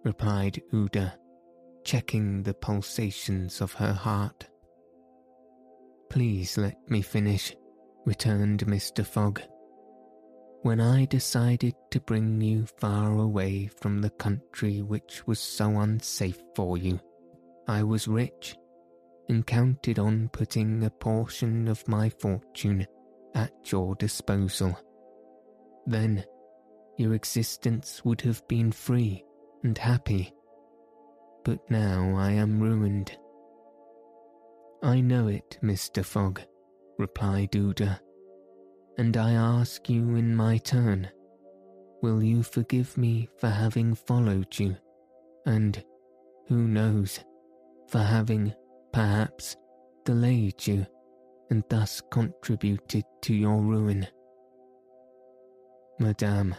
[0.06, 1.14] replied Aouda,
[1.82, 4.46] checking the pulsations of her heart.
[6.10, 7.52] Please let me finish,
[8.04, 9.04] returned Mr.
[9.04, 9.42] Fogg.
[10.62, 16.40] When I decided to bring you far away from the country which was so unsafe
[16.54, 17.00] for you,
[17.66, 18.56] I was rich
[19.28, 22.86] and counted on putting a portion of my fortune
[23.34, 24.78] at your disposal.
[25.84, 26.24] Then
[26.96, 29.25] your existence would have been free
[29.66, 30.32] and happy.
[31.44, 33.18] But now I am ruined.
[34.80, 36.04] I know it, Mr.
[36.04, 36.40] Fogg,
[36.98, 37.98] replied Aouda,
[38.96, 41.08] and I ask you in my turn,
[42.00, 44.76] will you forgive me for having followed you,
[45.46, 45.82] and,
[46.46, 47.18] who knows,
[47.88, 48.54] for having
[48.92, 49.56] perhaps,
[50.04, 50.86] delayed you
[51.50, 54.06] and thus contributed to your ruin.
[55.98, 56.54] Madame,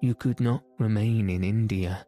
[0.00, 2.06] you could not remain in India,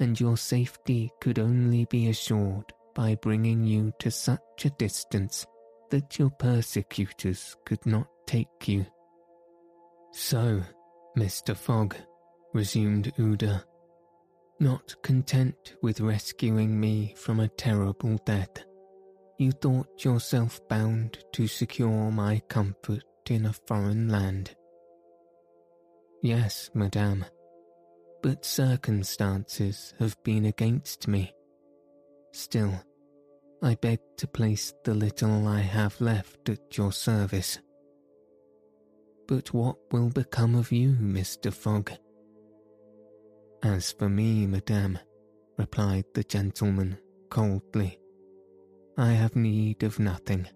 [0.00, 5.46] and your safety could only be assured by bringing you to such a distance
[5.90, 8.86] that your persecutors could not take you.
[10.12, 10.62] So,
[11.16, 11.56] Mr.
[11.56, 11.96] Fogg,
[12.52, 13.64] resumed Aouda,
[14.60, 18.64] not content with rescuing me from a terrible death,
[19.38, 24.54] you thought yourself bound to secure my comfort in a foreign land.
[26.22, 27.24] Yes, madame,
[28.24, 31.30] but circumstances have been against me.
[32.32, 32.72] Still,
[33.62, 37.58] I beg to place the little I have left at your service.
[39.28, 41.52] But what will become of you, Mr.
[41.52, 41.92] Fogg?
[43.62, 44.98] As for me, madame,
[45.58, 46.96] replied the gentleman
[47.28, 47.98] coldly,
[48.96, 50.48] I have need of nothing.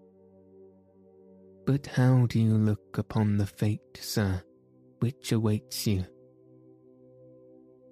[1.67, 4.41] But how do you look upon the fate, sir,
[5.01, 6.07] which awaits you?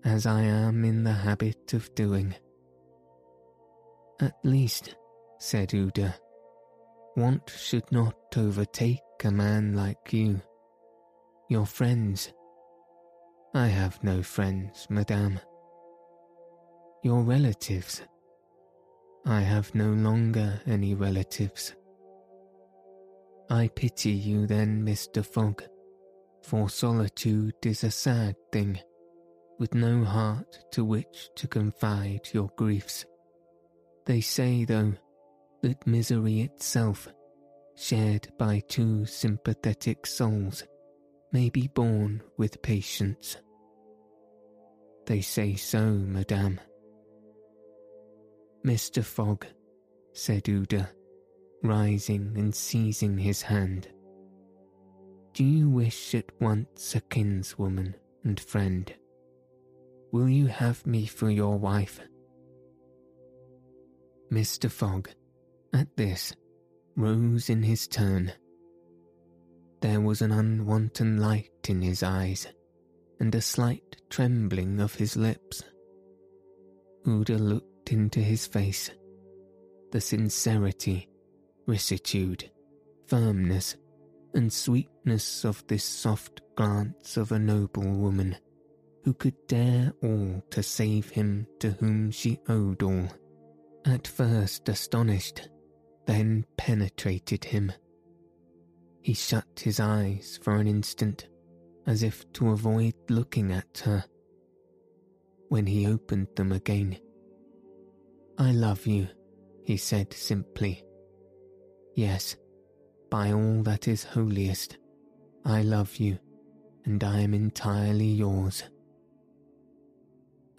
[0.07, 2.33] As I am in the habit of doing.
[4.21, 4.95] At least,
[5.37, 6.15] said Aouda,
[7.17, 10.41] want should not overtake a man like you.
[11.49, 12.31] Your friends
[13.53, 15.41] I have no friends, madame.
[17.03, 18.01] Your relatives?
[19.25, 21.75] I have no longer any relatives.
[23.49, 25.25] I pity you then, Mr.
[25.25, 25.63] Fogg,
[26.43, 28.79] for solitude is a sad thing,
[29.59, 33.05] with no heart to which to confide your griefs.
[34.05, 34.93] They say, though,
[35.61, 37.07] that misery itself,
[37.75, 40.63] shared by two sympathetic souls,
[41.31, 43.37] may be borne with patience.
[45.05, 46.59] They say so, madame.
[48.65, 49.03] Mr.
[49.03, 49.45] Fogg,
[50.13, 50.89] said Aouda,
[51.63, 53.87] rising and seizing his hand.
[55.33, 58.93] Do you wish at once a kinswoman and friend?
[60.17, 61.99] Will you have me for your wife?
[64.31, 64.67] Mr.
[64.67, 65.09] Fogg,
[65.73, 66.33] at this,
[66.95, 68.33] rose in his turn
[69.81, 72.47] there was an unwonted light in his eyes
[73.19, 75.61] and a slight trembling of his lips.
[77.05, 78.89] Aouda looked into his face.
[79.91, 81.09] The sincerity,
[81.67, 82.49] rectitude,
[83.05, 83.75] firmness,
[84.33, 88.35] and sweetness of this soft glance of a noble woman
[89.07, 93.07] who could dare all to save him to whom she owed all,
[93.85, 95.47] at first astonished,
[96.05, 97.71] then penetrated him
[99.07, 101.29] he shut his eyes for an instant,
[101.85, 104.03] as if to avoid looking at her.
[105.47, 106.99] When he opened them again,
[108.37, 109.07] I love you,
[109.63, 110.83] he said simply.
[111.95, 112.35] Yes,
[113.09, 114.77] by all that is holiest,
[115.45, 116.19] I love you,
[116.83, 118.61] and I am entirely yours.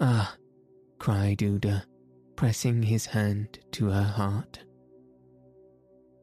[0.01, 0.37] Ah,
[0.99, 1.85] cried Aouda,
[2.37, 4.61] pressing his hand to her heart.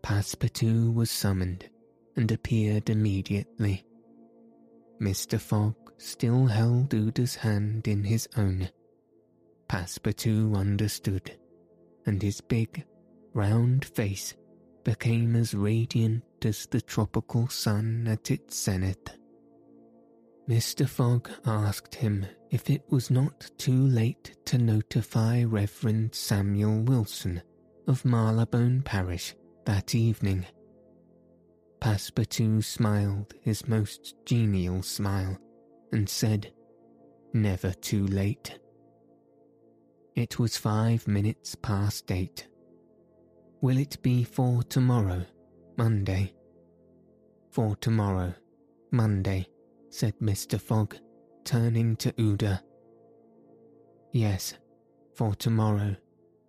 [0.02, 1.70] Passepartout was summoned
[2.16, 3.86] and appeared immediately.
[5.02, 5.40] Mr.
[5.40, 8.70] Fogg still held Aouda's hand in his own.
[9.68, 11.38] Passepartout understood,
[12.06, 12.86] and his big,
[13.34, 14.36] round face
[14.86, 19.18] became as radiant as the tropical sun at its zenith.
[20.48, 20.88] Mr.
[20.88, 27.42] Fogg asked him if it was not too late to notify Reverend Samuel Wilson
[27.88, 29.34] of Marylebone Parish
[29.66, 30.46] that evening.
[31.80, 35.36] Passepartout smiled his most genial smile
[35.92, 36.52] and said,
[37.34, 38.60] Never too late.
[40.16, 42.48] It was five minutes past eight.
[43.62, 45.26] Will it be for tomorrow,
[45.76, 46.34] Monday?
[47.52, 48.34] For tomorrow,
[48.92, 49.48] Monday,
[49.96, 50.60] said Mr.
[50.60, 50.98] Fogg,
[51.46, 52.60] turning to Aouda.
[54.12, 54.56] Yes,
[55.14, 55.96] for tomorrow,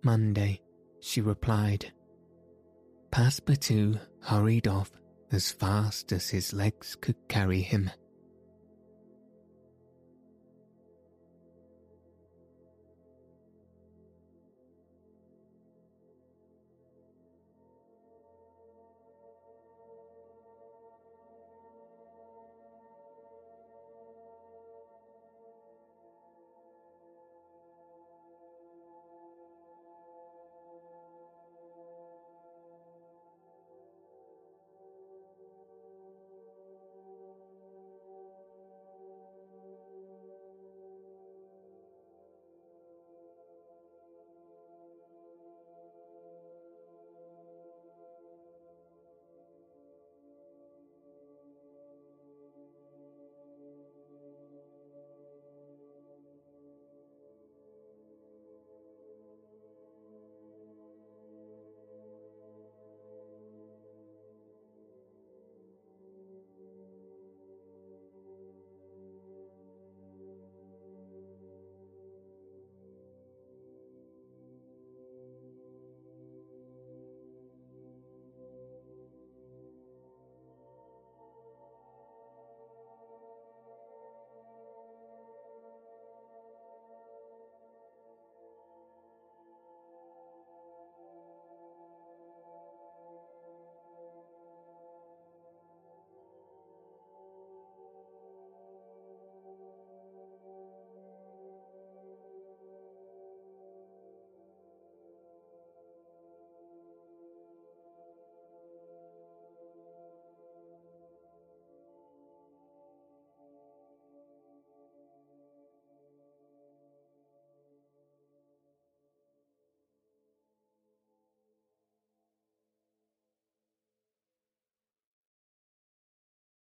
[0.03, 0.59] Monday,
[0.99, 1.93] she replied.
[3.09, 4.91] Passepartout hurried off
[5.31, 7.89] as fast as his legs could carry him.